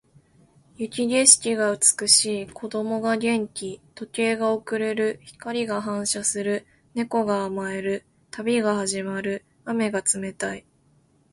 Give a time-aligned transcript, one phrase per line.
[0.79, 2.47] 雪景色が美しい。
[2.49, 3.79] 子供が元気。
[3.93, 5.19] 時計が遅れる。
[5.21, 6.65] 光が反射する。
[6.95, 8.03] 猫が甘える。
[8.31, 9.45] 旅が始まる。
[9.63, 10.65] 雨が冷たい。